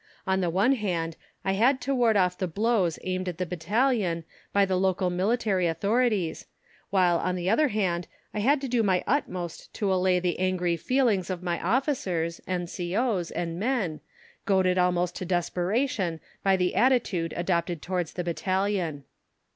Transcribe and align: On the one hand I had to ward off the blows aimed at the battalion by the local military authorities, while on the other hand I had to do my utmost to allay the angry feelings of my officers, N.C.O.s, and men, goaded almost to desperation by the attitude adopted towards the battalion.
On 0.25 0.41
the 0.41 0.49
one 0.49 0.71
hand 0.73 1.15
I 1.45 1.51
had 1.51 1.79
to 1.81 1.93
ward 1.93 2.17
off 2.17 2.35
the 2.35 2.47
blows 2.47 2.97
aimed 3.03 3.29
at 3.29 3.37
the 3.37 3.45
battalion 3.45 4.23
by 4.51 4.65
the 4.65 4.75
local 4.75 5.11
military 5.11 5.67
authorities, 5.67 6.47
while 6.89 7.19
on 7.19 7.35
the 7.35 7.51
other 7.51 7.67
hand 7.67 8.07
I 8.33 8.39
had 8.39 8.61
to 8.61 8.67
do 8.67 8.81
my 8.81 9.03
utmost 9.05 9.71
to 9.75 9.93
allay 9.93 10.19
the 10.19 10.39
angry 10.39 10.75
feelings 10.75 11.29
of 11.29 11.43
my 11.43 11.61
officers, 11.63 12.41
N.C.O.s, 12.47 13.29
and 13.29 13.59
men, 13.59 13.99
goaded 14.45 14.79
almost 14.79 15.15
to 15.17 15.23
desperation 15.25 16.19
by 16.43 16.55
the 16.55 16.73
attitude 16.73 17.35
adopted 17.37 17.83
towards 17.83 18.13
the 18.13 18.23
battalion. 18.23 19.03